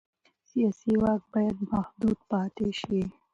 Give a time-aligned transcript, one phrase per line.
[0.49, 3.01] سیاسي واک باید محدود پاتې شي